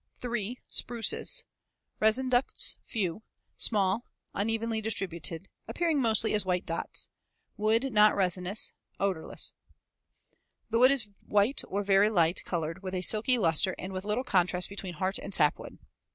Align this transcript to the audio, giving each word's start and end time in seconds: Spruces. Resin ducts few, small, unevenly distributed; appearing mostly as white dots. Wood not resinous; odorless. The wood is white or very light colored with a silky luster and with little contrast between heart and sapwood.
Spruces. 0.73 1.43
Resin 1.99 2.27
ducts 2.27 2.79
few, 2.81 3.21
small, 3.55 4.05
unevenly 4.33 4.81
distributed; 4.81 5.47
appearing 5.67 6.01
mostly 6.01 6.33
as 6.33 6.43
white 6.43 6.65
dots. 6.65 7.09
Wood 7.55 7.93
not 7.93 8.15
resinous; 8.15 8.73
odorless. 8.99 9.53
The 10.71 10.79
wood 10.79 10.89
is 10.89 11.07
white 11.27 11.61
or 11.67 11.83
very 11.83 12.09
light 12.09 12.43
colored 12.45 12.81
with 12.81 12.95
a 12.95 13.01
silky 13.01 13.37
luster 13.37 13.75
and 13.77 13.93
with 13.93 14.03
little 14.03 14.23
contrast 14.23 14.69
between 14.69 14.95
heart 14.95 15.19
and 15.19 15.35
sapwood. 15.35 15.77